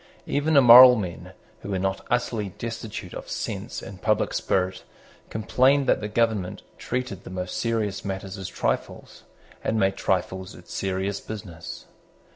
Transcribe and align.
Even 0.25 0.57
immoral 0.57 0.95
men, 0.95 1.33
who 1.61 1.69
were 1.69 1.77
not 1.77 2.03
utterly 2.09 2.49
destitute 2.57 3.13
of 3.13 3.29
sense 3.29 3.83
and 3.83 4.01
public 4.01 4.33
spirit, 4.33 4.83
complained 5.29 5.85
that 5.85 6.01
the 6.01 6.07
government 6.07 6.63
treated 6.79 7.23
the 7.23 7.29
most 7.29 7.55
serious 7.55 8.03
matters 8.03 8.35
as 8.35 8.49
trifles, 8.49 9.21
and 9.63 9.79
made 9.79 9.95
trifles 9.95 10.55
its 10.55 10.73
serious 10.73 11.19
business. 11.21 11.85